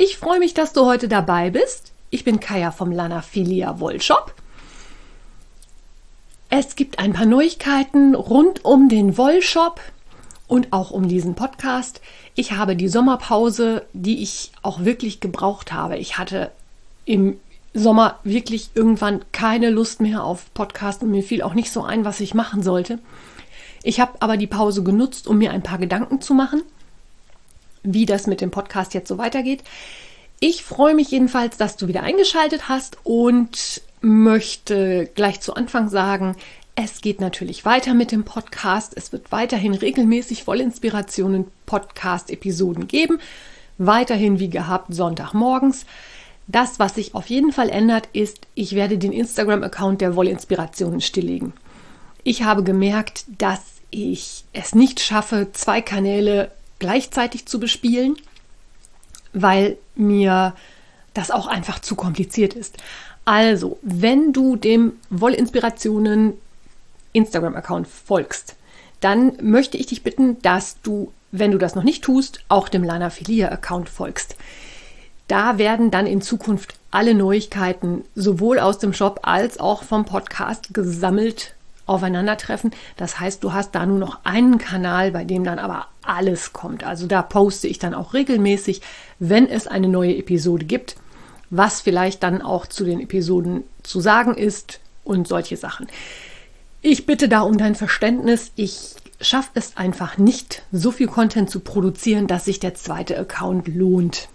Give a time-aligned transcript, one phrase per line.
[0.00, 1.90] Ich freue mich, dass du heute dabei bist.
[2.10, 4.32] Ich bin Kaya vom Lanafilia Wollshop.
[6.50, 9.80] Es gibt ein paar Neuigkeiten rund um den Wollshop
[10.46, 12.00] und auch um diesen Podcast.
[12.36, 15.98] Ich habe die Sommerpause, die ich auch wirklich gebraucht habe.
[15.98, 16.52] Ich hatte
[17.04, 17.40] im
[17.74, 22.04] Sommer wirklich irgendwann keine Lust mehr auf Podcast und mir fiel auch nicht so ein,
[22.04, 23.00] was ich machen sollte.
[23.82, 26.62] Ich habe aber die Pause genutzt, um mir ein paar Gedanken zu machen
[27.92, 29.62] wie das mit dem Podcast jetzt so weitergeht.
[30.40, 36.36] Ich freue mich jedenfalls, dass du wieder eingeschaltet hast und möchte gleich zu Anfang sagen,
[36.76, 38.92] es geht natürlich weiter mit dem Podcast.
[38.96, 43.18] Es wird weiterhin regelmäßig Vollinspirationen Podcast-Episoden geben.
[43.78, 45.86] Weiterhin wie gehabt Sonntagmorgens.
[46.46, 51.52] Das, was sich auf jeden Fall ändert, ist, ich werde den Instagram-Account der Wollinspirationen stilllegen.
[52.22, 58.16] Ich habe gemerkt, dass ich es nicht schaffe, zwei Kanäle gleichzeitig zu bespielen,
[59.32, 60.54] weil mir
[61.14, 62.76] das auch einfach zu kompliziert ist.
[63.24, 66.34] Also, wenn du dem Wollinspirationen
[67.12, 68.56] Instagram-Account folgst,
[69.00, 72.82] dann möchte ich dich bitten, dass du, wenn du das noch nicht tust, auch dem
[72.82, 74.36] Lana Filia-Account folgst.
[75.28, 80.72] Da werden dann in Zukunft alle Neuigkeiten sowohl aus dem Shop als auch vom Podcast
[80.72, 81.54] gesammelt
[81.88, 82.70] aufeinandertreffen.
[82.96, 86.84] Das heißt, du hast da nur noch einen Kanal, bei dem dann aber alles kommt.
[86.84, 88.82] Also da poste ich dann auch regelmäßig,
[89.18, 90.96] wenn es eine neue Episode gibt,
[91.50, 95.86] was vielleicht dann auch zu den Episoden zu sagen ist und solche Sachen.
[96.82, 98.52] Ich bitte da um dein Verständnis.
[98.54, 103.66] Ich schaffe es einfach nicht, so viel Content zu produzieren, dass sich der zweite Account
[103.68, 104.28] lohnt.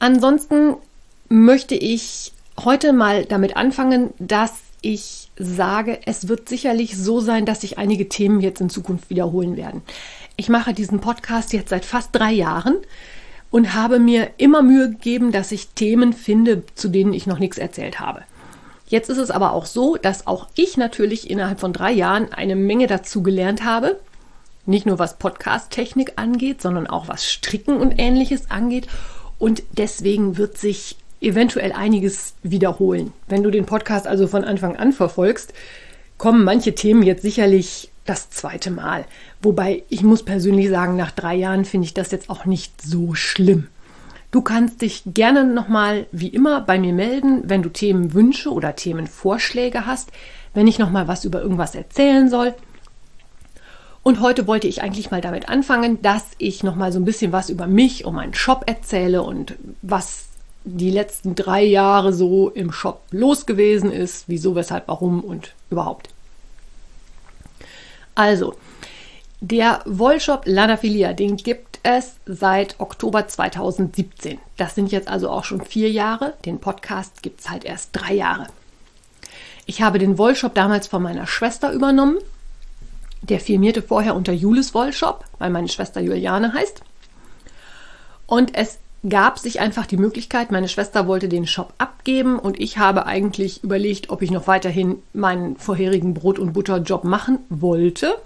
[0.00, 0.76] Ansonsten
[1.28, 7.62] möchte ich heute mal damit anfangen, dass ich sage, es wird sicherlich so sein, dass
[7.62, 9.82] sich einige Themen jetzt in Zukunft wiederholen werden.
[10.36, 12.76] Ich mache diesen Podcast jetzt seit fast drei Jahren
[13.50, 17.58] und habe mir immer Mühe gegeben, dass ich Themen finde, zu denen ich noch nichts
[17.58, 18.22] erzählt habe.
[18.86, 22.56] Jetzt ist es aber auch so, dass auch ich natürlich innerhalb von drei Jahren eine
[22.56, 24.00] Menge dazu gelernt habe.
[24.64, 28.86] Nicht nur was Podcast-Technik angeht, sondern auch was Stricken und ähnliches angeht.
[29.38, 33.12] Und deswegen wird sich eventuell einiges wiederholen.
[33.28, 35.52] Wenn du den Podcast also von Anfang an verfolgst,
[36.16, 39.04] kommen manche Themen jetzt sicherlich das zweite Mal.
[39.42, 43.14] Wobei ich muss persönlich sagen, nach drei Jahren finde ich das jetzt auch nicht so
[43.14, 43.68] schlimm.
[44.30, 49.86] Du kannst dich gerne nochmal, wie immer, bei mir melden, wenn du Themenwünsche oder Themenvorschläge
[49.86, 50.10] hast,
[50.52, 52.54] wenn ich nochmal was über irgendwas erzählen soll.
[54.02, 57.50] Und heute wollte ich eigentlich mal damit anfangen, dass ich nochmal so ein bisschen was
[57.50, 60.27] über mich und meinen Shop erzähle und was
[60.64, 66.10] die letzten drei Jahre so im Shop los gewesen ist, wieso, weshalb, warum und überhaupt.
[68.14, 68.54] Also,
[69.40, 74.38] der Wollshop Lanafilia, den gibt es seit Oktober 2017.
[74.56, 76.34] Das sind jetzt also auch schon vier Jahre.
[76.44, 78.48] Den Podcast gibt es halt erst drei Jahre.
[79.66, 82.18] Ich habe den Wollshop damals von meiner Schwester übernommen.
[83.22, 86.82] Der firmierte vorher unter Julis Wollshop, weil meine Schwester Juliane heißt.
[88.26, 92.78] Und es gab sich einfach die Möglichkeit, meine Schwester wollte den Shop abgeben und ich
[92.78, 98.16] habe eigentlich überlegt, ob ich noch weiterhin meinen vorherigen Brot- und Butterjob machen wollte.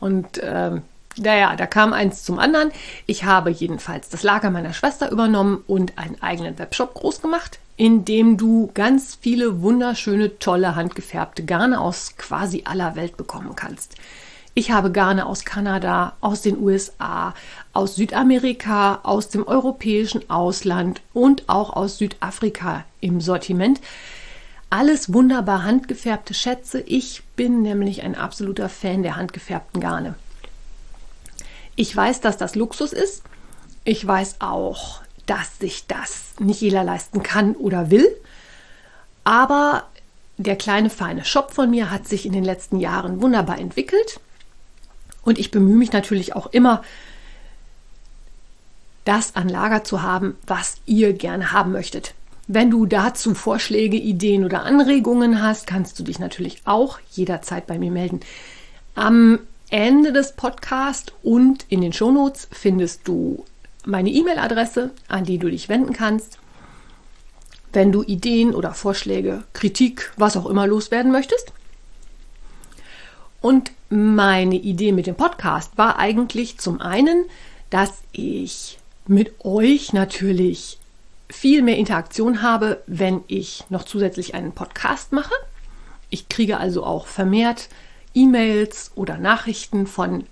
[0.00, 0.80] Und äh,
[1.16, 2.70] naja, da kam eins zum anderen.
[3.06, 8.04] Ich habe jedenfalls das Lager meiner Schwester übernommen und einen eigenen Webshop groß gemacht, in
[8.04, 13.96] dem du ganz viele wunderschöne, tolle, handgefärbte Garne aus quasi aller Welt bekommen kannst.
[14.58, 17.32] Ich habe Garne aus Kanada, aus den USA,
[17.72, 23.80] aus Südamerika, aus dem europäischen Ausland und auch aus Südafrika im Sortiment.
[24.68, 26.80] Alles wunderbar handgefärbte Schätze.
[26.80, 30.16] Ich bin nämlich ein absoluter Fan der handgefärbten Garne.
[31.76, 33.22] Ich weiß, dass das Luxus ist.
[33.84, 38.08] Ich weiß auch, dass sich das nicht jeder leisten kann oder will.
[39.22, 39.84] Aber
[40.36, 44.18] der kleine feine Shop von mir hat sich in den letzten Jahren wunderbar entwickelt.
[45.22, 46.82] Und ich bemühe mich natürlich auch immer,
[49.04, 52.14] das an Lager zu haben, was ihr gerne haben möchtet.
[52.46, 57.78] Wenn du dazu Vorschläge, Ideen oder Anregungen hast, kannst du dich natürlich auch jederzeit bei
[57.78, 58.20] mir melden.
[58.94, 63.44] Am Ende des Podcasts und in den Shownotes findest du
[63.84, 66.38] meine E-Mail-Adresse, an die du dich wenden kannst,
[67.72, 71.52] wenn du Ideen oder Vorschläge, Kritik, was auch immer loswerden möchtest.
[73.40, 77.24] Und meine Idee mit dem Podcast war eigentlich zum einen,
[77.70, 80.78] dass ich mit euch natürlich
[81.30, 85.34] viel mehr Interaktion habe, wenn ich noch zusätzlich einen Podcast mache.
[86.10, 87.68] Ich kriege also auch vermehrt
[88.14, 90.24] E-Mails oder Nachrichten von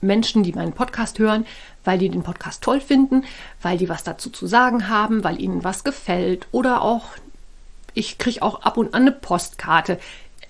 [0.00, 1.46] Menschen, die meinen Podcast hören,
[1.84, 3.24] weil die den Podcast toll finden,
[3.62, 7.04] weil die was dazu zu sagen haben, weil ihnen was gefällt oder auch,
[7.94, 9.98] ich kriege auch ab und an eine Postkarte.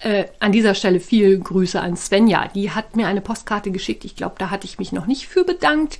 [0.00, 2.48] Äh, an dieser Stelle viele Grüße an Svenja.
[2.54, 4.04] Die hat mir eine Postkarte geschickt.
[4.04, 5.98] Ich glaube, da hatte ich mich noch nicht für bedankt.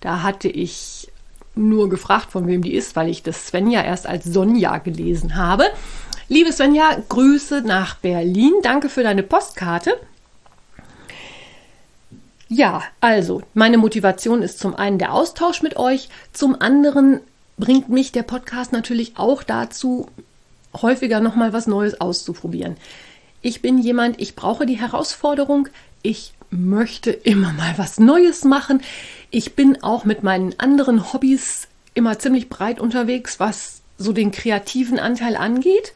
[0.00, 1.08] Da hatte ich
[1.54, 5.64] nur gefragt, von wem die ist, weil ich das Svenja erst als Sonja gelesen habe.
[6.28, 8.52] Liebe Svenja, Grüße nach Berlin.
[8.62, 9.94] Danke für deine Postkarte.
[12.48, 17.20] Ja, also, meine Motivation ist zum einen der Austausch mit euch, zum anderen
[17.58, 20.08] bringt mich der Podcast natürlich auch dazu,
[20.74, 22.76] häufiger nochmal was Neues auszuprobieren.
[23.46, 25.68] Ich bin jemand, ich brauche die Herausforderung,
[26.02, 28.82] ich möchte immer mal was Neues machen.
[29.30, 34.98] Ich bin auch mit meinen anderen Hobbys immer ziemlich breit unterwegs, was so den kreativen
[34.98, 35.92] Anteil angeht.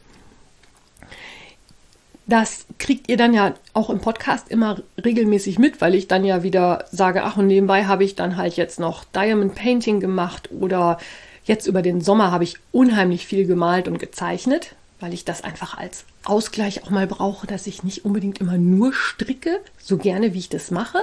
[2.25, 6.43] Das kriegt ihr dann ja auch im Podcast immer regelmäßig mit, weil ich dann ja
[6.43, 10.99] wieder sage, ach und nebenbei habe ich dann halt jetzt noch Diamond Painting gemacht oder
[11.43, 15.77] jetzt über den Sommer habe ich unheimlich viel gemalt und gezeichnet, weil ich das einfach
[15.77, 20.39] als Ausgleich auch mal brauche, dass ich nicht unbedingt immer nur stricke, so gerne wie
[20.39, 20.99] ich das mache.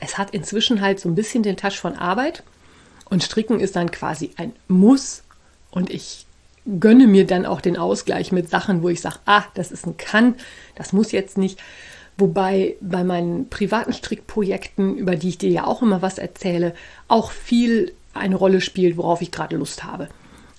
[0.00, 2.42] Es hat inzwischen halt so ein bisschen den Touch von Arbeit
[3.10, 5.22] und Stricken ist dann quasi ein Muss
[5.70, 6.26] und ich
[6.80, 9.96] gönne mir dann auch den Ausgleich mit Sachen, wo ich sage, ah, das ist ein
[9.96, 10.36] Kann,
[10.76, 11.60] das muss jetzt nicht.
[12.16, 16.74] Wobei bei meinen privaten Strickprojekten, über die ich dir ja auch immer was erzähle,
[17.08, 20.08] auch viel eine Rolle spielt, worauf ich gerade Lust habe.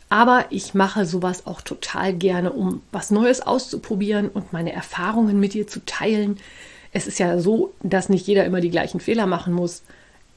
[0.09, 5.53] Aber ich mache sowas auch total gerne, um was Neues auszuprobieren und meine Erfahrungen mit
[5.53, 6.37] dir zu teilen.
[6.93, 9.81] Es ist ja so, dass nicht jeder immer die gleichen Fehler machen muss.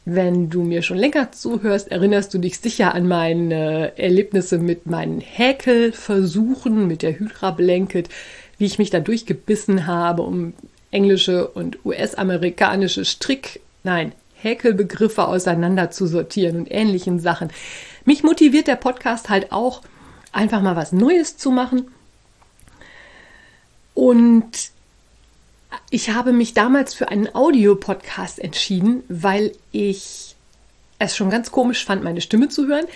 [0.04, 5.20] Wenn du mir schon länger zuhörst, erinnerst du dich sicher an meine Erlebnisse mit meinen
[5.20, 8.08] Häkelversuchen mit der Hydra Blanket,
[8.56, 10.54] wie ich mich da durchgebissen habe, um
[10.90, 17.50] englische und US-amerikanische Strick, nein, Häkelbegriffe auseinander und ähnlichen Sachen.
[18.08, 19.82] Mich motiviert der Podcast halt auch,
[20.32, 21.90] einfach mal was Neues zu machen.
[23.92, 24.70] Und
[25.90, 30.36] ich habe mich damals für einen Audiopodcast entschieden, weil ich
[30.98, 32.86] es schon ganz komisch fand, meine Stimme zu hören.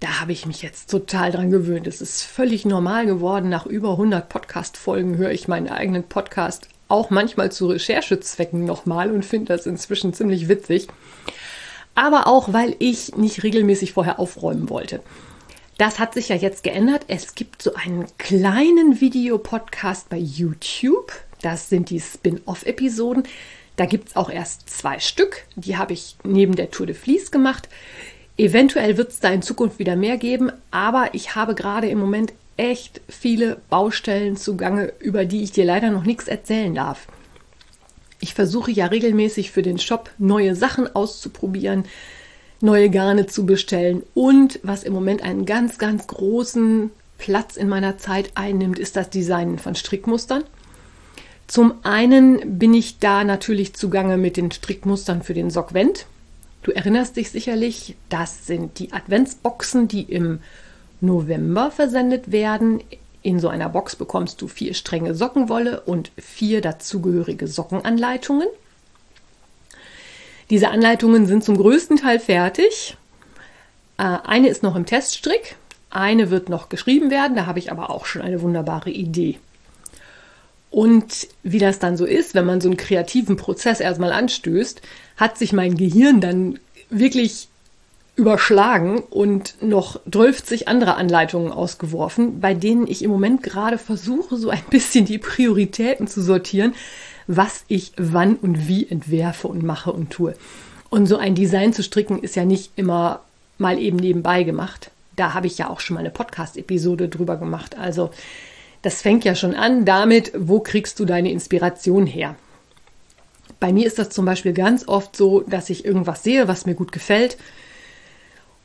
[0.00, 1.86] Da habe ich mich jetzt total dran gewöhnt.
[1.86, 3.50] Es ist völlig normal geworden.
[3.50, 9.26] Nach über 100 Podcast-Folgen höre ich meinen eigenen Podcast auch manchmal zu Recherchezwecken nochmal und
[9.26, 10.88] finde das inzwischen ziemlich witzig.
[11.94, 15.00] Aber auch, weil ich nicht regelmäßig vorher aufräumen wollte.
[15.78, 17.04] Das hat sich ja jetzt geändert.
[17.08, 21.12] Es gibt so einen kleinen Videopodcast bei YouTube.
[21.40, 23.24] Das sind die Spin-off-Episoden.
[23.76, 25.44] Da gibt es auch erst zwei Stück.
[25.56, 27.68] Die habe ich neben der Tour de Vlies gemacht.
[28.36, 32.32] Eventuell wird es da in Zukunft wieder mehr geben, aber ich habe gerade im Moment
[32.56, 37.06] echt viele Baustellen zugange, über die ich dir leider noch nichts erzählen darf.
[38.22, 41.86] Ich versuche ja regelmäßig für den Shop neue Sachen auszuprobieren,
[42.60, 47.98] neue Garne zu bestellen und was im Moment einen ganz, ganz großen Platz in meiner
[47.98, 50.44] Zeit einnimmt, ist das Designen von Strickmustern.
[51.48, 56.06] Zum einen bin ich da natürlich zugange mit den Strickmustern für den Sockvent.
[56.62, 60.38] Du erinnerst dich sicherlich, das sind die Adventsboxen, die im
[61.00, 62.84] November versendet werden.
[63.22, 68.48] In so einer Box bekommst du vier Stränge Sockenwolle und vier dazugehörige Sockenanleitungen.
[70.50, 72.96] Diese Anleitungen sind zum größten Teil fertig.
[73.96, 75.56] Äh, eine ist noch im Teststrick,
[75.90, 79.38] eine wird noch geschrieben werden, da habe ich aber auch schon eine wunderbare Idee.
[80.70, 84.80] Und wie das dann so ist, wenn man so einen kreativen Prozess erstmal anstößt,
[85.16, 87.48] hat sich mein Gehirn dann wirklich
[88.14, 94.50] überschlagen und noch 12 andere Anleitungen ausgeworfen, bei denen ich im Moment gerade versuche, so
[94.50, 96.74] ein bisschen die Prioritäten zu sortieren,
[97.26, 100.34] was ich wann und wie entwerfe und mache und tue.
[100.90, 103.20] Und so ein Design zu stricken ist ja nicht immer
[103.56, 104.90] mal eben nebenbei gemacht.
[105.16, 107.78] Da habe ich ja auch schon mal eine Podcast-Episode drüber gemacht.
[107.78, 108.10] Also
[108.82, 112.34] das fängt ja schon an damit, wo kriegst du deine Inspiration her?
[113.58, 116.74] Bei mir ist das zum Beispiel ganz oft so, dass ich irgendwas sehe, was mir
[116.74, 117.38] gut gefällt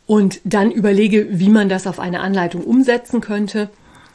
[0.08, 3.70] und dann überlege, wie man das auf eine Anleitung umsetzen könnte.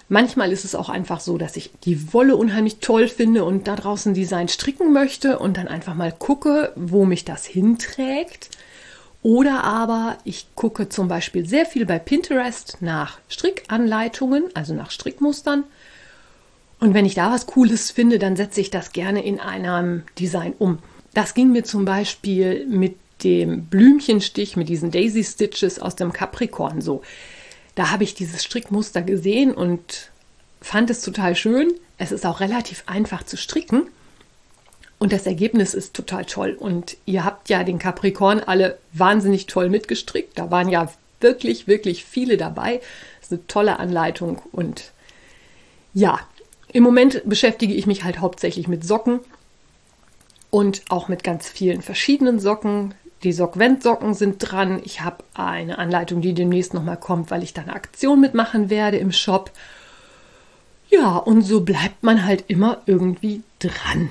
[0.08, 3.76] Manchmal ist es auch einfach so, dass ich die Wolle unheimlich toll finde und da
[3.76, 8.50] draußen Design stricken möchte und dann einfach mal gucke, wo mich das hinträgt.
[9.22, 15.64] Oder aber ich gucke zum Beispiel sehr viel bei Pinterest nach Strickanleitungen, also nach Strickmustern.
[16.80, 20.54] Und wenn ich da was Cooles finde, dann setze ich das gerne in einem Design
[20.58, 20.78] um.
[21.14, 26.80] Das ging mir zum Beispiel mit dem Blümchenstich, mit diesen Daisy Stitches aus dem Capricorn
[26.80, 27.02] so.
[27.74, 30.10] Da habe ich dieses Strickmuster gesehen und
[30.60, 31.72] fand es total schön.
[31.98, 33.88] Es ist auch relativ einfach zu stricken.
[34.98, 36.56] Und das Ergebnis ist total toll.
[36.58, 40.38] Und ihr habt ja den Capricorn alle wahnsinnig toll mitgestrickt.
[40.38, 42.80] Da waren ja wirklich, wirklich viele dabei.
[43.20, 44.42] Das ist eine tolle Anleitung.
[44.52, 44.92] Und
[45.94, 46.20] ja,
[46.68, 49.20] im Moment beschäftige ich mich halt hauptsächlich mit Socken
[50.50, 52.94] und auch mit ganz vielen verschiedenen Socken.
[53.22, 54.80] Die Sockvent-Socken sind dran.
[54.84, 58.96] Ich habe eine Anleitung, die demnächst nochmal kommt, weil ich da eine Aktion mitmachen werde
[58.96, 59.52] im Shop.
[60.90, 64.10] Ja, und so bleibt man halt immer irgendwie dran.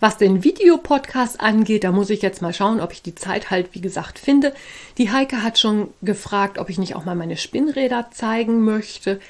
[0.00, 3.68] Was den Videopodcast angeht, da muss ich jetzt mal schauen, ob ich die Zeit halt,
[3.72, 4.52] wie gesagt, finde.
[4.98, 9.20] Die Heike hat schon gefragt, ob ich nicht auch mal meine Spinnräder zeigen möchte.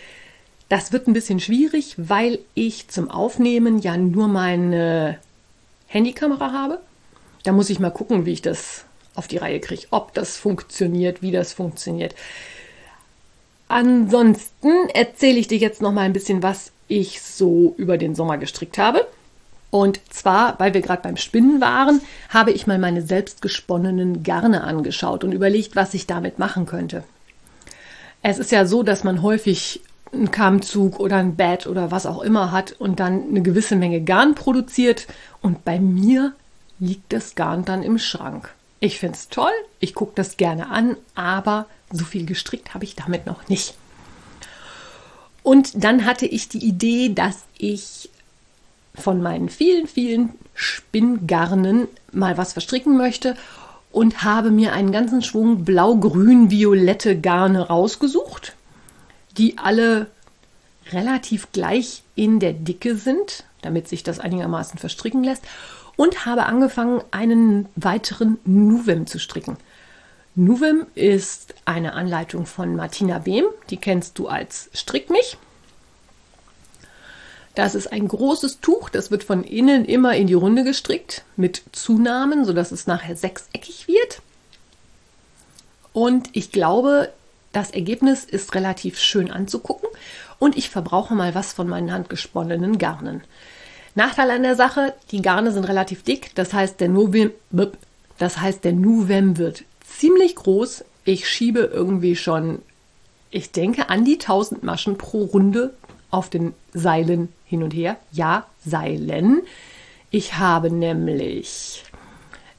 [0.70, 5.18] Das wird ein bisschen schwierig, weil ich zum Aufnehmen ja nur meine
[5.86, 6.80] Handykamera habe.
[7.44, 8.84] Da muss ich mal gucken, wie ich das
[9.14, 12.14] auf die Reihe kriege, ob das funktioniert, wie das funktioniert.
[13.68, 18.38] Ansonsten erzähle ich dir jetzt noch mal ein bisschen, was ich so über den Sommer
[18.38, 19.06] gestrickt habe.
[19.70, 25.24] Und zwar, weil wir gerade beim Spinnen waren, habe ich mal meine selbstgesponnenen Garne angeschaut
[25.24, 27.02] und überlegt, was ich damit machen könnte.
[28.22, 29.80] Es ist ja so, dass man häufig
[30.12, 34.00] einen Kammzug oder ein Bett oder was auch immer hat und dann eine gewisse Menge
[34.00, 35.08] Garn produziert.
[35.42, 36.34] Und bei mir
[36.78, 38.52] liegt das Garn dann im Schrank.
[38.80, 42.96] Ich finde es toll, ich gucke das gerne an, aber so viel gestrickt habe ich
[42.96, 43.74] damit noch nicht.
[45.42, 48.10] Und dann hatte ich die Idee, dass ich
[48.94, 53.36] von meinen vielen, vielen Spinngarnen mal was verstricken möchte
[53.90, 58.54] und habe mir einen ganzen Schwung blau-grün-violette Garne rausgesucht,
[59.36, 60.08] die alle
[60.92, 65.42] relativ gleich in der Dicke sind, damit sich das einigermaßen verstricken lässt
[65.96, 69.56] und habe angefangen, einen weiteren Nuvem zu stricken.
[70.34, 75.36] Nuvem ist eine Anleitung von Martina Behm, die kennst du als Strickmich.
[77.54, 81.62] Das ist ein großes Tuch, das wird von innen immer in die Runde gestrickt mit
[81.70, 84.22] Zunahmen, sodass es nachher sechseckig wird.
[85.92, 87.12] Und ich glaube,
[87.52, 89.88] das Ergebnis ist relativ schön anzugucken
[90.40, 93.22] und ich verbrauche mal was von meinen handgesponnenen Garnen.
[93.94, 97.30] Nachteil an der Sache, die Garne sind relativ dick, das heißt der Novem,
[98.18, 100.84] das heißt der Nuvem wird ziemlich groß.
[101.04, 102.60] Ich schiebe irgendwie schon,
[103.30, 105.74] ich denke, an die 1000 Maschen pro Runde
[106.10, 107.96] auf den Seilen hin und her.
[108.12, 109.42] Ja, Seilen.
[110.10, 111.84] Ich habe nämlich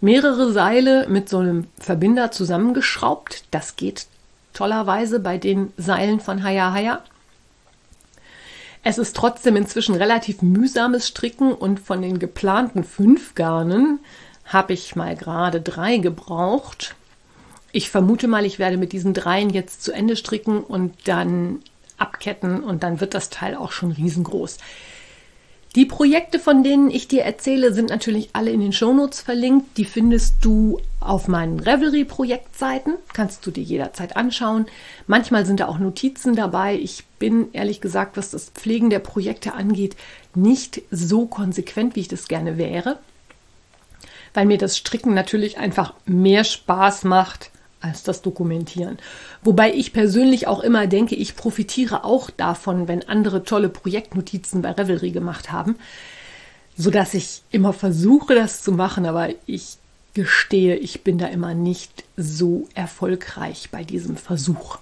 [0.01, 3.45] mehrere Seile mit so einem Verbinder zusammengeschraubt.
[3.51, 4.07] Das geht
[4.53, 7.01] tollerweise bei den Seilen von Haya Haya.
[8.87, 13.97] Es ist trotzdem inzwischen relativ mühsames Stricken und von den geplanten fünf Garnen
[14.45, 16.93] habe ich mal gerade drei gebraucht.
[17.71, 21.61] Ich vermute mal, ich werde mit diesen dreien jetzt zu Ende stricken und dann
[21.97, 24.59] abketten und dann wird das Teil auch schon riesengroß.
[25.75, 29.77] Die Projekte, von denen ich dir erzähle, sind natürlich alle in den Shownotes verlinkt.
[29.77, 32.93] Die findest du auf meinen Revelry-Projektseiten.
[33.11, 34.67] Kannst du dir jederzeit anschauen.
[35.05, 36.75] Manchmal sind da auch Notizen dabei.
[36.75, 39.97] Ich bin ehrlich gesagt, was das Pflegen der Projekte angeht,
[40.33, 42.97] nicht so konsequent, wie ich das gerne wäre.
[44.33, 47.51] Weil mir das Stricken natürlich einfach mehr Spaß macht
[47.85, 48.97] als das Dokumentieren.
[49.43, 54.71] Wobei ich persönlich auch immer denke, ich profitiere auch davon, wenn andere tolle Projektnotizen bei
[54.71, 55.75] Revelry gemacht haben,
[56.75, 59.77] sodass ich immer versuche, das zu machen, aber ich
[60.13, 64.79] gestehe, ich bin da immer nicht so erfolgreich bei diesem Versuch.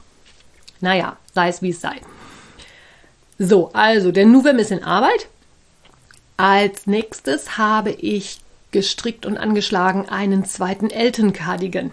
[0.80, 1.96] Naja, sei es wie es sei.
[3.40, 5.28] So, also der Nuvem ist in Arbeit.
[6.38, 8.40] Als nächstes habe ich
[8.72, 11.92] gestrickt und angeschlagen einen zweiten Eltern-Cardigan.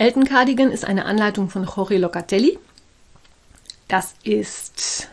[0.00, 2.58] Elton Cardigan ist eine Anleitung von Jorge Locatelli.
[3.86, 5.08] Das ist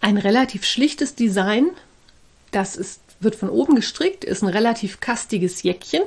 [0.00, 1.68] ein relativ schlichtes Design.
[2.50, 6.02] Das ist, wird von oben gestrickt, ist ein relativ kastiges Jäckchen.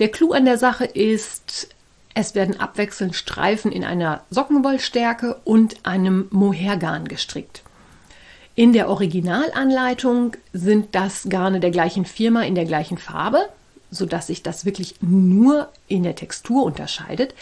[0.00, 1.68] Der Clou an der Sache ist,
[2.14, 7.62] es werden abwechselnd Streifen in einer Sockenwollstärke und einem Mohairgarn gestrickt.
[8.56, 13.48] In der Originalanleitung sind das Garne der gleichen Firma in der gleichen Farbe
[13.92, 17.34] sodass sich das wirklich nur in der Textur unterscheidet.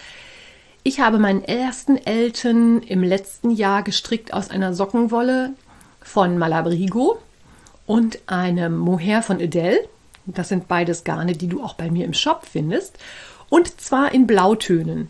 [0.83, 5.55] Ich habe meinen ersten Elten im letzten Jahr gestrickt aus einer Sockenwolle
[6.03, 7.19] von Malabrigo
[7.87, 9.79] und einem Mohair von Edel.
[10.27, 12.99] Das sind beides Garne, die du auch bei mir im Shop findest.
[13.49, 15.09] Und zwar in Blautönen.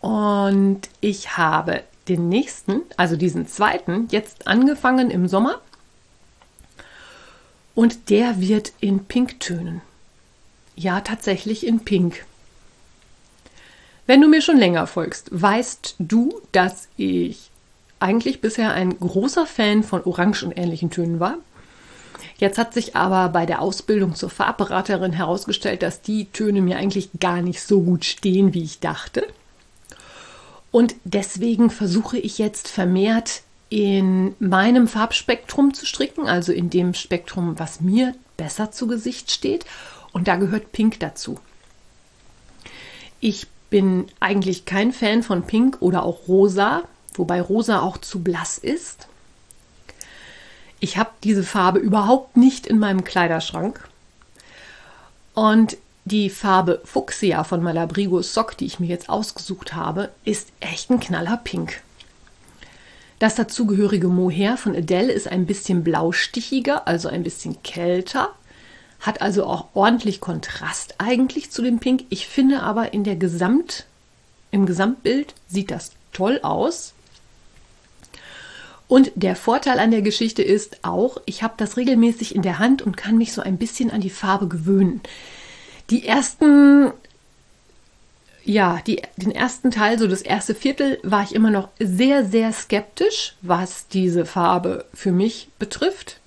[0.00, 5.60] Und ich habe den nächsten, also diesen zweiten, jetzt angefangen im Sommer.
[7.74, 9.80] Und der wird in Pinktönen.
[10.76, 12.24] Ja, tatsächlich in Pink.
[14.06, 17.50] Wenn du mir schon länger folgst, weißt du, dass ich
[18.00, 21.38] eigentlich bisher ein großer Fan von Orange und ähnlichen Tönen war.
[22.36, 27.08] Jetzt hat sich aber bei der Ausbildung zur Farbberaterin herausgestellt, dass die Töne mir eigentlich
[27.18, 29.26] gar nicht so gut stehen, wie ich dachte.
[30.70, 37.58] Und deswegen versuche ich jetzt vermehrt in meinem Farbspektrum zu stricken, also in dem Spektrum,
[37.58, 39.64] was mir besser zu Gesicht steht.
[40.12, 41.40] Und da gehört Pink dazu.
[43.20, 46.82] Ich bin eigentlich kein Fan von Pink oder auch Rosa,
[47.14, 49.08] wobei Rosa auch zu blass ist.
[50.78, 53.88] Ich habe diese Farbe überhaupt nicht in meinem Kleiderschrank.
[55.32, 60.90] Und die Farbe Fuchsia von Malabrigo Sock, die ich mir jetzt ausgesucht habe, ist echt
[60.90, 61.82] ein knaller Pink.
[63.18, 68.30] Das dazugehörige Mohair von Adele ist ein bisschen blaustichiger, also ein bisschen kälter,
[69.00, 72.04] hat also auch ordentlich Kontrast eigentlich zu dem Pink.
[72.08, 73.86] Ich finde aber in der Gesamt,
[74.50, 76.94] im Gesamtbild sieht das toll aus.
[78.88, 82.82] Und der Vorteil an der Geschichte ist auch, ich habe das regelmäßig in der Hand
[82.82, 85.00] und kann mich so ein bisschen an die Farbe gewöhnen.
[85.90, 86.92] Die ersten,
[88.44, 92.52] ja, die, den ersten Teil, so das erste Viertel, war ich immer noch sehr, sehr
[92.52, 96.20] skeptisch, was diese Farbe für mich betrifft.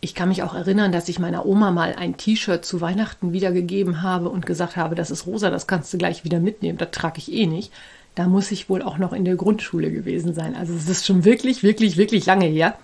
[0.00, 4.02] Ich kann mich auch erinnern, dass ich meiner Oma mal ein T-Shirt zu Weihnachten wiedergegeben
[4.02, 7.18] habe und gesagt habe, das ist rosa, das kannst du gleich wieder mitnehmen, das trage
[7.18, 7.72] ich eh nicht.
[8.14, 10.54] Da muss ich wohl auch noch in der Grundschule gewesen sein.
[10.54, 12.76] Also es ist schon wirklich, wirklich, wirklich lange her.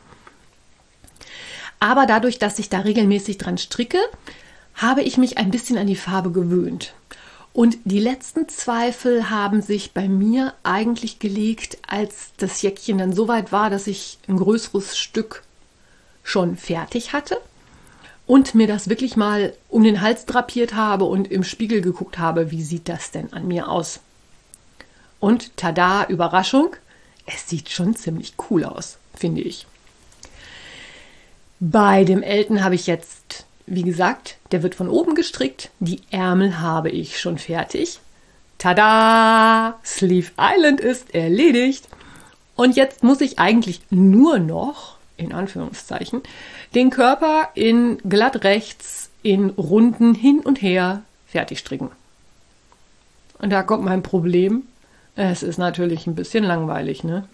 [1.81, 3.99] Aber dadurch, dass ich da regelmäßig dran stricke,
[4.75, 6.95] habe ich mich ein bisschen an die Farbe gewöhnt.
[7.59, 13.27] Und die letzten Zweifel haben sich bei mir eigentlich gelegt, als das Jäckchen dann so
[13.27, 15.43] weit war, dass ich ein größeres Stück
[16.23, 17.41] schon fertig hatte
[18.29, 22.53] und mir das wirklich mal um den Hals drapiert habe und im Spiegel geguckt habe,
[22.53, 23.99] wie sieht das denn an mir aus.
[25.19, 26.77] Und tada, Überraschung,
[27.27, 29.67] es sieht schon ziemlich cool aus, finde ich.
[31.59, 35.71] Bei dem Elten habe ich jetzt wie gesagt, der wird von oben gestrickt.
[35.81, 38.01] Die Ärmel habe ich schon fertig.
[38.59, 39.79] Tada!
[39.85, 41.89] Sleeve Island ist erledigt.
[42.57, 46.23] Und jetzt muss ich eigentlich nur noch, in Anführungszeichen,
[46.75, 51.91] den Körper in glatt rechts, in Runden hin und her fertig stricken.
[53.39, 54.65] Und da kommt mein Problem.
[55.15, 57.29] Es ist natürlich ein bisschen langweilig, ne?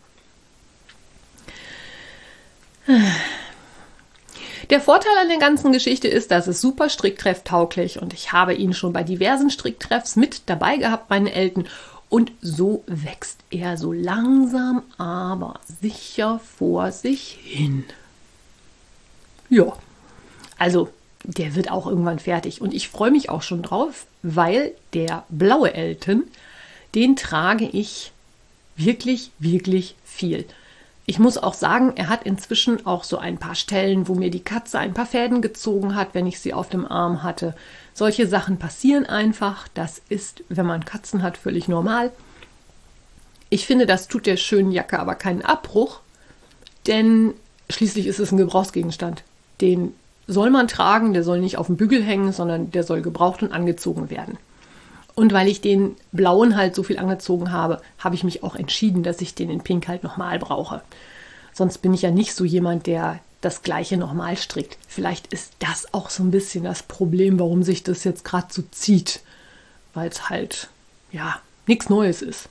[4.71, 8.73] Der Vorteil an der ganzen Geschichte ist, dass es super stricktrefftauglich und ich habe ihn
[8.73, 11.67] schon bei diversen Stricktreffs mit dabei gehabt, meinen Elten.
[12.09, 17.85] Und so wächst er so langsam, aber sicher vor sich hin.
[19.51, 19.73] Ja,
[20.59, 20.89] also
[21.25, 25.75] der wird auch irgendwann fertig und ich freue mich auch schon drauf, weil der blaue
[25.75, 26.25] Elten,
[26.95, 28.13] den trage ich
[28.77, 30.45] wirklich, wirklich viel.
[31.07, 34.43] Ich muss auch sagen, er hat inzwischen auch so ein paar Stellen, wo mir die
[34.43, 37.55] Katze ein paar Fäden gezogen hat, wenn ich sie auf dem Arm hatte.
[37.93, 39.69] Solche Sachen passieren einfach.
[39.75, 42.11] Das ist, wenn man Katzen hat, völlig normal.
[43.51, 46.01] Ich finde, das tut der schönen Jacke aber keinen Abbruch,
[46.87, 47.35] denn
[47.69, 49.23] schließlich ist es ein Gebrauchsgegenstand.
[49.61, 49.95] Den
[50.27, 53.53] soll man tragen, der soll nicht auf dem Bügel hängen, sondern der soll gebraucht und
[53.53, 54.39] angezogen werden.
[55.15, 59.03] Und weil ich den blauen halt so viel angezogen habe, habe ich mich auch entschieden,
[59.03, 60.83] dass ich den in Pink halt nochmal brauche.
[61.53, 64.77] Sonst bin ich ja nicht so jemand, der das gleiche nochmal strickt.
[64.89, 68.63] Vielleicht ist das auch so ein bisschen das Problem, warum sich das jetzt gerade so
[68.63, 69.21] zieht.
[69.93, 70.69] Weil es halt,
[71.13, 72.49] ja, nichts Neues ist.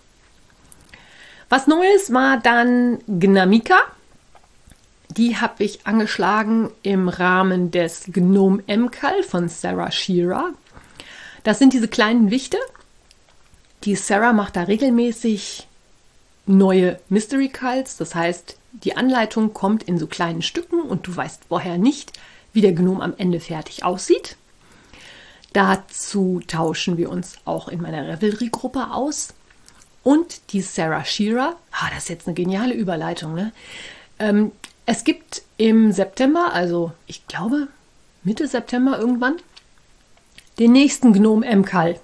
[1.50, 3.80] Was Neues war dann Gnamika.
[5.10, 10.54] Die habe ich angeschlagen im Rahmen des Gnome MCAL von Sarah Shearer.
[11.44, 12.58] Das sind diese kleinen Wichte.
[13.84, 15.68] Die Sarah macht da regelmäßig
[16.46, 17.98] neue Mystery Cults.
[17.98, 22.14] Das heißt, die Anleitung kommt in so kleinen Stücken und du weißt vorher nicht,
[22.54, 24.38] wie der Gnom am Ende fertig aussieht.
[25.52, 29.34] Dazu tauschen wir uns auch in meiner Revelry-Gruppe aus.
[30.02, 33.54] Und die Sarah Shearer, ah, das ist jetzt eine geniale Überleitung, ne?
[34.20, 34.52] Ähm,
[34.86, 37.70] es gibt im September, also ich glaube
[38.24, 39.38] Mitte September irgendwann,
[40.60, 42.00] den nächsten Gnome MKAL.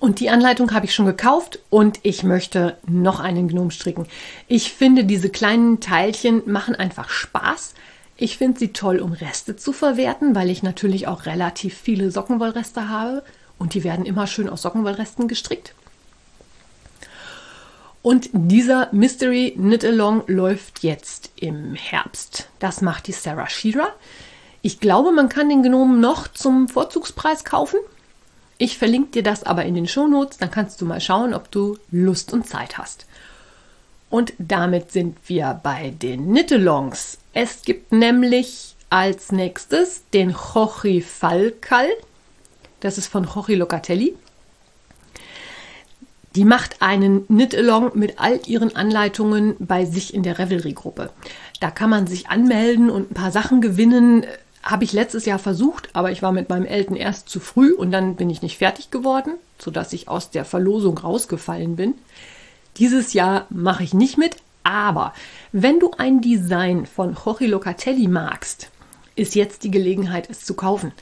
[0.00, 4.06] Und die Anleitung habe ich schon gekauft und ich möchte noch einen Gnome stricken.
[4.46, 7.74] Ich finde, diese kleinen Teilchen machen einfach Spaß.
[8.16, 12.88] Ich finde sie toll, um Reste zu verwerten, weil ich natürlich auch relativ viele Sockenwollreste
[12.88, 13.24] habe
[13.58, 15.74] und die werden immer schön aus Sockenwollresten gestrickt.
[18.02, 22.48] Und dieser Mystery Knit Along läuft jetzt im Herbst.
[22.60, 23.92] Das macht die Sarah Shearer.
[24.62, 27.78] Ich glaube, man kann den Gnomen noch zum Vorzugspreis kaufen.
[28.58, 31.78] Ich verlinke dir das aber in den Shownotes, dann kannst du mal schauen, ob du
[31.92, 33.06] Lust und Zeit hast.
[34.10, 37.18] Und damit sind wir bei den Knit-Alongs.
[37.34, 41.88] Es gibt nämlich als nächstes den Jochi Falkal.
[42.80, 44.14] Das ist von Jochi Locatelli.
[46.34, 51.10] Die macht einen Knit-Along mit all ihren Anleitungen bei sich in der Revelry-Gruppe.
[51.60, 54.24] Da kann man sich anmelden und ein paar Sachen gewinnen.
[54.68, 57.90] Habe ich letztes Jahr versucht, aber ich war mit meinem Elten erst zu früh und
[57.90, 61.94] dann bin ich nicht fertig geworden, sodass ich aus der Verlosung rausgefallen bin.
[62.76, 65.14] Dieses Jahr mache ich nicht mit, aber
[65.52, 68.68] wenn du ein Design von Jorge Locatelli magst,
[69.16, 70.92] ist jetzt die Gelegenheit, es zu kaufen.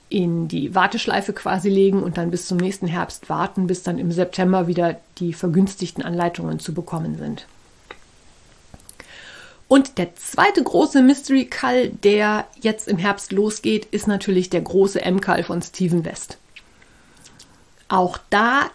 [0.09, 4.13] in die Warteschleife quasi legen und dann bis zum nächsten Herbst warten, bis dann im
[4.13, 7.47] September wieder die vergünstigten Anleitungen zu bekommen sind.
[9.69, 15.03] Und der zweite große Mystery Call, der jetzt im Herbst losgeht, ist natürlich der große
[15.03, 16.39] M-Call von Steven West.
[17.91, 18.71] Auch da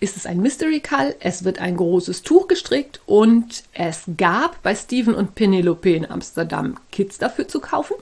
[0.00, 1.14] ist es ein Mystery Call.
[1.20, 6.76] Es wird ein großes Tuch gestrickt und es gab bei Steven und Penelope in Amsterdam
[6.90, 7.94] Kits dafür zu kaufen.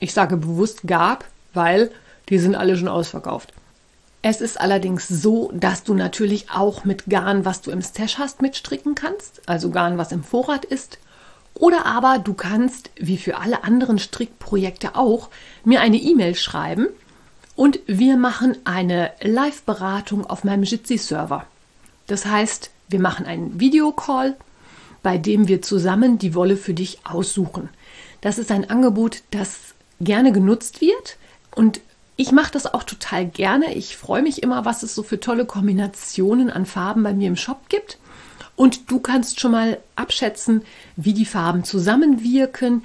[0.00, 1.92] Ich sage bewusst gab, weil
[2.28, 3.52] die sind alle schon ausverkauft.
[4.20, 8.42] Es ist allerdings so, dass du natürlich auch mit Garn, was du im Stash hast,
[8.42, 10.98] mitstricken kannst, also Garn, was im Vorrat ist.
[11.54, 15.28] Oder aber du kannst, wie für alle anderen Strickprojekte auch,
[15.62, 16.88] mir eine E-Mail schreiben
[17.58, 21.44] und wir machen eine Live-Beratung auf meinem Jitsi-Server.
[22.06, 24.36] Das heißt, wir machen einen Videocall,
[25.02, 27.68] bei dem wir zusammen die Wolle für dich aussuchen.
[28.20, 31.16] Das ist ein Angebot, das gerne genutzt wird
[31.52, 31.80] und
[32.14, 33.74] ich mache das auch total gerne.
[33.74, 37.34] Ich freue mich immer, was es so für tolle Kombinationen an Farben bei mir im
[37.34, 37.98] Shop gibt.
[38.54, 40.62] Und du kannst schon mal abschätzen,
[40.94, 42.84] wie die Farben zusammenwirken,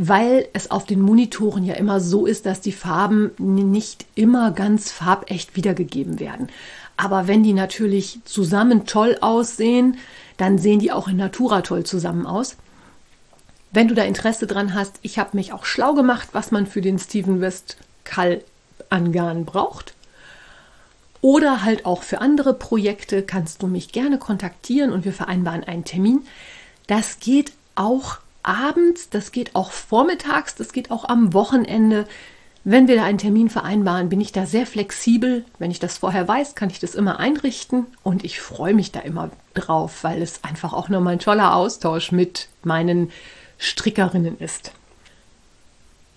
[0.00, 4.92] weil es auf den Monitoren ja immer so ist, dass die Farben nicht immer ganz
[4.92, 6.48] farbecht wiedergegeben werden.
[6.96, 9.96] Aber wenn die natürlich zusammen toll aussehen,
[10.36, 12.56] dann sehen die auch in Natura toll zusammen aus.
[13.72, 16.80] Wenn du da Interesse dran hast, ich habe mich auch schlau gemacht, was man für
[16.80, 18.44] den Steven West Kall
[18.90, 19.94] an Garn braucht.
[21.20, 25.84] Oder halt auch für andere Projekte kannst du mich gerne kontaktieren und wir vereinbaren einen
[25.84, 26.20] Termin.
[26.86, 32.06] Das geht auch abends, das geht auch vormittags, das geht auch am Wochenende.
[32.64, 35.44] Wenn wir da einen Termin vereinbaren, bin ich da sehr flexibel.
[35.58, 39.00] Wenn ich das vorher weiß, kann ich das immer einrichten und ich freue mich da
[39.00, 43.10] immer drauf, weil es einfach auch nochmal ein toller Austausch mit meinen
[43.58, 44.72] Strickerinnen ist.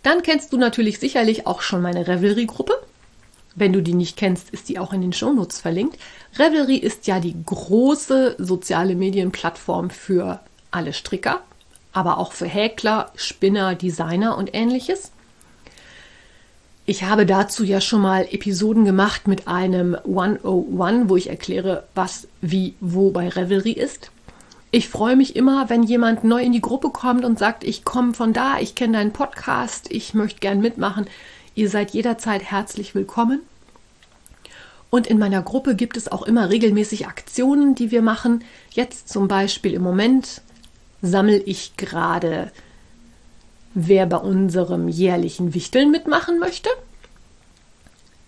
[0.04, 2.74] Dann kennst du natürlich sicherlich auch schon meine Revelry-Gruppe.
[3.54, 6.00] Wenn du die nicht kennst, ist die auch in den Shownotes verlinkt.
[6.39, 10.39] Revelry ist ja die große soziale Medienplattform für
[10.72, 11.41] alle Stricker
[11.93, 15.12] aber auch für Häkler, Spinner, Designer und ähnliches.
[16.86, 22.27] Ich habe dazu ja schon mal Episoden gemacht mit einem 101, wo ich erkläre, was,
[22.41, 24.12] wie, wo bei Revelry ist.
[24.71, 28.13] Ich freue mich immer, wenn jemand neu in die Gruppe kommt und sagt, ich komme
[28.13, 31.08] von da, ich kenne deinen Podcast, ich möchte gern mitmachen.
[31.56, 33.41] Ihr seid jederzeit herzlich willkommen.
[34.89, 38.43] Und in meiner Gruppe gibt es auch immer regelmäßig Aktionen, die wir machen.
[38.71, 40.41] Jetzt zum Beispiel im Moment
[41.02, 42.52] sammle ich gerade,
[43.74, 46.70] wer bei unserem jährlichen Wichteln mitmachen möchte.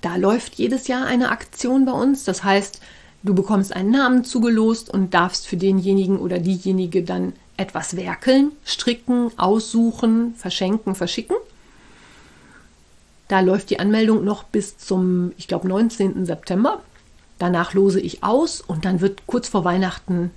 [0.02, 2.24] Da läuft jedes Jahr eine Aktion bei uns.
[2.26, 2.82] Das heißt,
[3.24, 9.32] du bekommst einen Namen zugelost und darfst für denjenigen oder diejenige dann etwas werkeln, stricken,
[9.38, 11.38] aussuchen, verschenken, verschicken.
[13.28, 16.26] Da läuft die Anmeldung noch bis zum, ich glaube, 19.
[16.26, 16.82] September.
[17.40, 20.32] Danach lose ich aus und dann wird kurz vor Weihnachten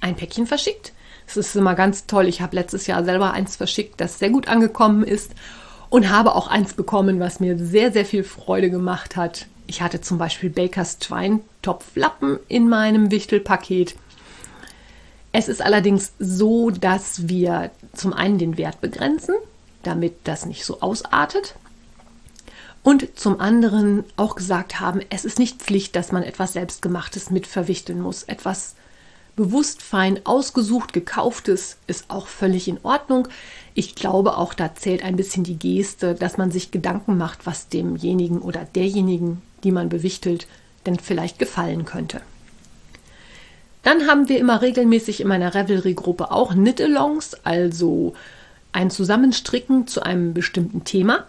[0.00, 0.92] ein Päckchen verschickt.
[1.26, 2.28] Es ist immer ganz toll.
[2.28, 5.32] Ich habe letztes Jahr selber eins verschickt, das sehr gut angekommen ist
[5.90, 9.46] und habe auch eins bekommen, was mir sehr, sehr viel Freude gemacht hat.
[9.66, 13.96] Ich hatte zum Beispiel Bakers Twine Topflappen in meinem Wichtelpaket.
[15.32, 19.34] Es ist allerdings so, dass wir zum einen den Wert begrenzen,
[19.82, 21.56] damit das nicht so ausartet.
[22.82, 27.46] Und zum anderen auch gesagt haben, es ist nicht Pflicht, dass man etwas Selbstgemachtes mit
[27.46, 28.24] verwichteln muss.
[28.24, 28.74] Etwas
[29.36, 33.28] bewusst fein ausgesucht, gekauftes ist auch völlig in Ordnung.
[33.74, 37.68] Ich glaube auch, da zählt ein bisschen die Geste, dass man sich Gedanken macht, was
[37.68, 40.46] demjenigen oder derjenigen, die man bewichtelt,
[40.86, 42.20] denn vielleicht gefallen könnte.
[43.82, 48.14] Dann haben wir immer regelmäßig in meiner Revelry-Gruppe auch Knit-Alongs, also
[48.72, 51.26] ein Zusammenstricken zu einem bestimmten Thema.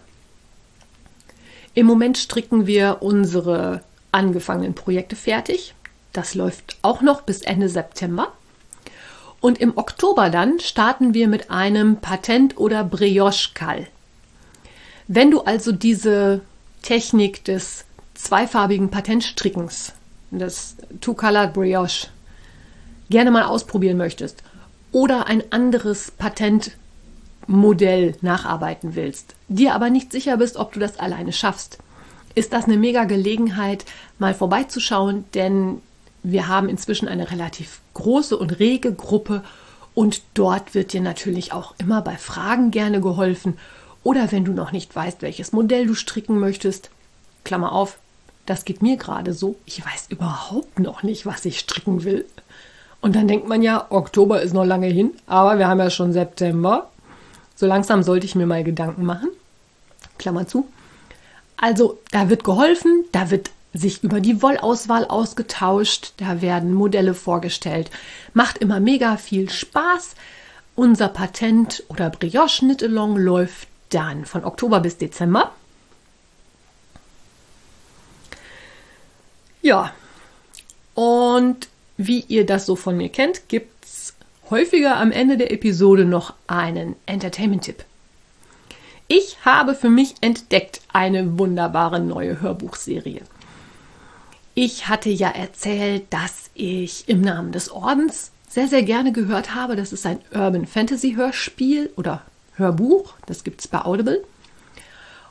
[1.74, 5.74] Im Moment stricken wir unsere angefangenen Projekte fertig.
[6.16, 8.32] Das läuft auch noch bis Ende September.
[9.42, 13.86] Und im Oktober dann starten wir mit einem Patent- oder Brioche-Kall.
[15.08, 16.40] Wenn du also diese
[16.80, 19.92] Technik des zweifarbigen Patentstrickens,
[20.30, 22.08] das Two-Colored Brioche,
[23.10, 24.42] gerne mal ausprobieren möchtest
[24.92, 26.72] oder ein anderes Patent
[27.46, 31.76] Modell nacharbeiten willst, dir aber nicht sicher bist, ob du das alleine schaffst,
[32.34, 33.84] ist das eine mega Gelegenheit,
[34.18, 35.82] mal vorbeizuschauen, denn
[36.22, 39.42] wir haben inzwischen eine relativ große und rege Gruppe
[39.94, 43.58] und dort wird dir natürlich auch immer bei Fragen gerne geholfen
[44.02, 46.90] oder wenn du noch nicht weißt, welches Modell du stricken möchtest.
[47.44, 47.98] Klammer auf,
[48.44, 49.56] das geht mir gerade so.
[49.66, 52.24] Ich weiß überhaupt noch nicht, was ich stricken will.
[53.00, 56.12] Und dann denkt man ja, Oktober ist noch lange hin, aber wir haben ja schon
[56.12, 56.88] September.
[57.54, 59.28] So langsam sollte ich mir mal Gedanken machen.
[60.18, 60.68] Klammer zu.
[61.56, 67.90] Also, da wird geholfen, da wird sich über die Wollauswahl ausgetauscht, da werden Modelle vorgestellt.
[68.32, 70.14] Macht immer mega viel Spaß.
[70.74, 75.52] Unser Patent oder Brioche Knit-Along läuft dann von Oktober bis Dezember.
[79.62, 79.92] Ja,
[80.94, 83.72] und wie ihr das so von mir kennt, gibt
[84.50, 87.84] häufiger am Ende der Episode noch einen Entertainment-Tipp.
[89.08, 93.22] Ich habe für mich entdeckt eine wunderbare neue Hörbuchserie.
[94.58, 99.76] Ich hatte ja erzählt, dass ich im Namen des Ordens sehr, sehr gerne gehört habe.
[99.76, 102.22] Das ist ein Urban Fantasy Hörspiel oder
[102.54, 103.12] Hörbuch.
[103.26, 104.24] Das gibt es bei Audible.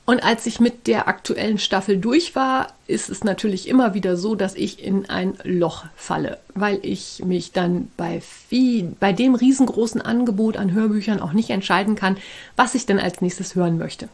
[0.06, 4.36] Und als ich mit der aktuellen Staffel durch war, ist es natürlich immer wieder so,
[4.36, 10.04] dass ich in ein Loch falle, weil ich mich dann bei, viel, bei dem riesengroßen
[10.04, 12.18] Angebot an Hörbüchern auch nicht entscheiden kann,
[12.56, 14.08] was ich denn als nächstes hören möchte.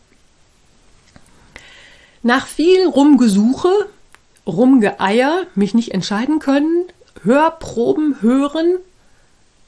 [2.24, 3.90] Nach viel Rumgesuche,
[4.48, 6.86] Rumgeeier, mich nicht entscheiden können,
[7.24, 8.78] Hörproben hören.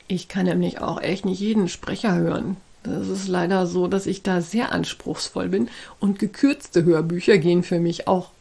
[0.07, 2.57] Ich kann nämlich auch echt nicht jeden Sprecher hören.
[2.83, 7.79] Das ist leider so, dass ich da sehr anspruchsvoll bin und gekürzte Hörbücher gehen für
[7.79, 8.31] mich auch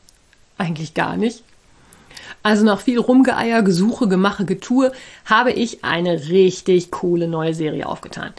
[0.59, 1.45] eigentlich gar nicht.
[2.43, 4.93] Also nach viel Rumgeeier, Gesuche, Gemache, Getue
[5.25, 8.33] habe ich eine richtig coole neue Serie aufgetan.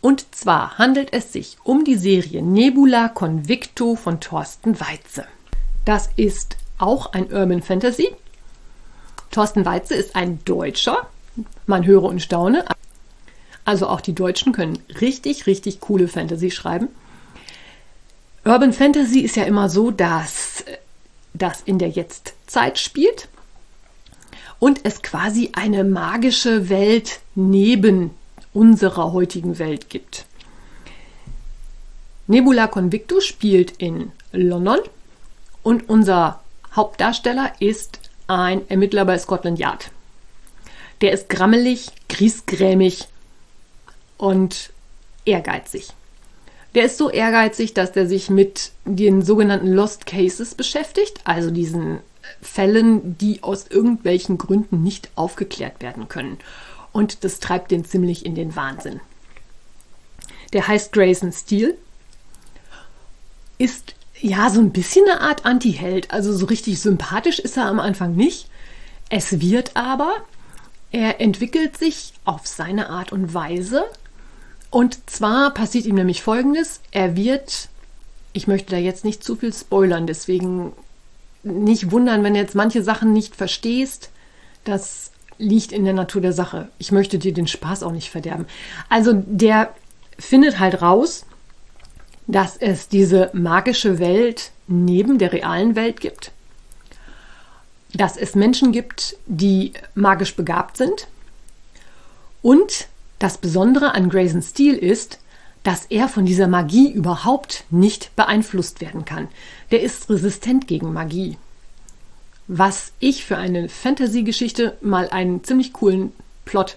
[0.00, 5.26] Und zwar handelt es sich um die Serie Nebula Convicto von Thorsten Weitze.
[5.86, 8.08] Das ist auch ein Urban Fantasy.
[9.30, 11.06] Thorsten Weitze ist ein Deutscher.
[11.66, 12.64] Man höre und staune.
[13.64, 16.88] Also auch die Deutschen können richtig, richtig coole Fantasy schreiben.
[18.44, 20.64] Urban Fantasy ist ja immer so, dass
[21.34, 23.28] das in der Jetztzeit spielt
[24.58, 28.10] und es quasi eine magische Welt neben
[28.52, 30.24] unserer heutigen Welt gibt.
[32.26, 34.80] Nebula Convictus spielt in London
[35.66, 36.38] und unser
[36.76, 37.98] Hauptdarsteller ist
[38.28, 39.90] ein Ermittler bei Scotland Yard.
[41.00, 43.08] Der ist grammelig, griesgrämig
[44.16, 44.70] und
[45.24, 45.88] ehrgeizig.
[46.76, 51.98] Der ist so ehrgeizig, dass der sich mit den sogenannten Lost Cases beschäftigt, also diesen
[52.40, 56.38] Fällen, die aus irgendwelchen Gründen nicht aufgeklärt werden können.
[56.92, 59.00] Und das treibt den ziemlich in den Wahnsinn.
[60.52, 61.74] Der heißt Grayson Steele,
[63.58, 66.10] ist ja so ein bisschen eine Art Anti-Held.
[66.10, 68.48] Also so richtig sympathisch ist er am Anfang nicht.
[69.08, 70.12] Es wird aber,
[70.90, 73.84] er entwickelt sich auf seine Art und Weise
[74.70, 76.80] und zwar passiert ihm nämlich Folgendes.
[76.90, 77.68] Er wird,
[78.32, 80.72] ich möchte da jetzt nicht zu viel spoilern, deswegen
[81.42, 84.10] nicht wundern, wenn du jetzt manche Sachen nicht verstehst.
[84.64, 86.68] Das liegt in der Natur der Sache.
[86.78, 88.46] Ich möchte dir den Spaß auch nicht verderben.
[88.88, 89.74] Also der
[90.18, 91.25] findet halt raus,
[92.26, 96.32] dass es diese magische Welt neben der realen Welt gibt.
[97.94, 101.06] Dass es Menschen gibt, die magisch begabt sind.
[102.42, 105.18] Und das Besondere an Grayson Steele ist,
[105.62, 109.28] dass er von dieser Magie überhaupt nicht beeinflusst werden kann.
[109.70, 111.38] Der ist resistent gegen Magie.
[112.46, 116.12] Was ich für eine Fantasy-Geschichte mal einen ziemlich coolen
[116.44, 116.76] Plot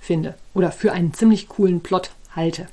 [0.00, 2.66] finde oder für einen ziemlich coolen Plot halte.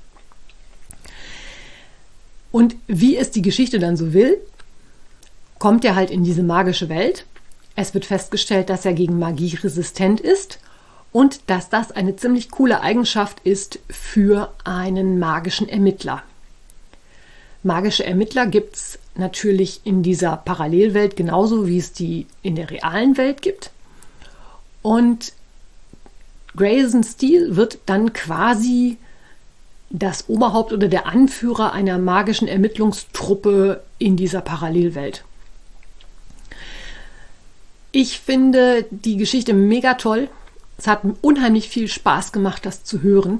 [2.54, 4.38] Und wie es die Geschichte dann so will,
[5.58, 7.26] kommt er halt in diese magische Welt.
[7.76, 10.60] Es wird festgestellt, dass er gegen Magie resistent ist
[11.12, 16.22] und dass das eine ziemlich coole Eigenschaft ist für einen magischen Ermittler.
[17.64, 23.18] Magische Ermittler gibt es natürlich in dieser Parallelwelt genauso, wie es die in der realen
[23.18, 23.72] Welt gibt.
[24.84, 25.34] Und
[26.56, 28.98] Grayson Steele wird dann quasi
[29.94, 35.24] das Oberhaupt oder der Anführer einer magischen Ermittlungstruppe in dieser Parallelwelt.
[37.92, 40.30] Ich finde die Geschichte mega toll.
[40.80, 43.40] Es hat unheimlich viel Spaß gemacht, das zu hören.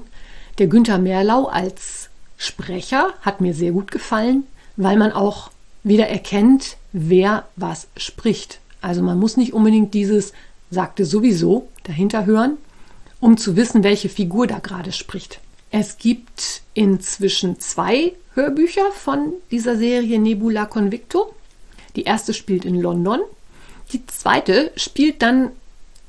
[0.58, 4.44] Der Günther Merlau als Sprecher hat mir sehr gut gefallen,
[4.76, 5.50] weil man auch
[5.82, 8.60] wieder erkennt, wer was spricht.
[8.80, 10.32] Also man muss nicht unbedingt dieses
[10.70, 12.58] sagte sowieso dahinter hören,
[13.18, 15.40] um zu wissen, welche Figur da gerade spricht.
[15.76, 21.34] Es gibt inzwischen zwei Hörbücher von dieser Serie Nebula Convicto.
[21.96, 23.18] Die erste spielt in London.
[23.90, 25.50] Die zweite spielt dann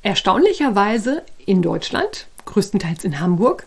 [0.02, 3.66] erstaunlicherweise in Deutschland, größtenteils in Hamburg.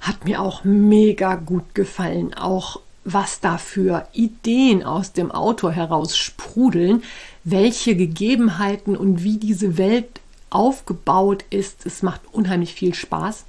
[0.00, 2.34] Hat mir auch mega gut gefallen.
[2.34, 7.02] Auch was da für Ideen aus dem Autor heraus sprudeln,
[7.42, 11.84] welche Gegebenheiten und wie diese Welt aufgebaut ist.
[11.84, 13.44] Es macht unheimlich viel Spaß.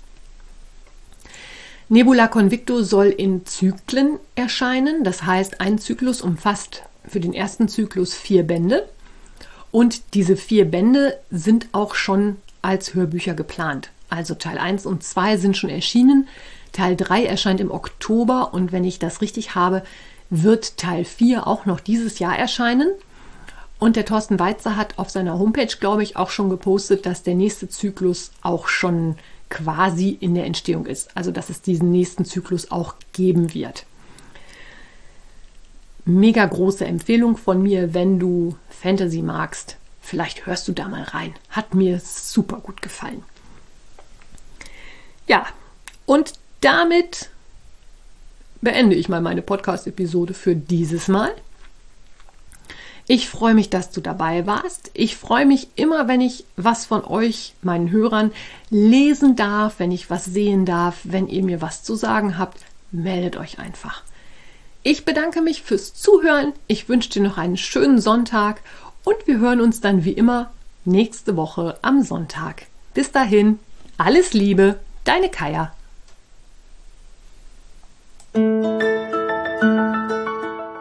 [1.90, 5.04] Nebula Convicto soll in Zyklen erscheinen.
[5.04, 8.88] Das heißt, ein Zyklus umfasst für den ersten Zyklus vier Bände.
[9.72, 13.90] Und diese vier Bände sind auch schon als Hörbücher geplant.
[14.10, 16.28] Also Teil 1 und 2 sind schon erschienen.
[16.72, 19.84] Teil 3 erscheint im Oktober und wenn ich das richtig habe,
[20.30, 22.90] wird Teil 4 auch noch dieses Jahr erscheinen.
[23.80, 27.36] Und der Thorsten Weitzer hat auf seiner Homepage, glaube ich, auch schon gepostet, dass der
[27.36, 29.16] nächste Zyklus auch schon
[29.54, 31.16] quasi in der Entstehung ist.
[31.16, 33.86] Also dass es diesen nächsten Zyklus auch geben wird.
[36.06, 39.78] Mega große Empfehlung von mir, wenn du Fantasy magst.
[40.02, 41.34] Vielleicht hörst du da mal rein.
[41.50, 43.24] Hat mir super gut gefallen.
[45.28, 45.46] Ja,
[46.06, 47.30] und damit
[48.62, 51.32] beende ich mal meine Podcast-Episode für dieses Mal.
[53.08, 54.90] Ich freue mich, dass du dabei warst.
[54.94, 58.32] Ich freue mich immer, wenn ich was von euch, meinen Hörern,
[58.70, 62.60] lesen darf, wenn ich was sehen darf, wenn ihr mir was zu sagen habt.
[62.92, 64.04] Meldet euch einfach.
[64.84, 66.54] Ich bedanke mich fürs Zuhören.
[66.68, 68.62] Ich wünsche dir noch einen schönen Sonntag
[69.04, 70.52] und wir hören uns dann wie immer
[70.86, 72.68] nächste Woche am Sonntag.
[72.94, 73.60] Bis dahin,
[73.98, 75.74] alles Liebe, deine Kaya.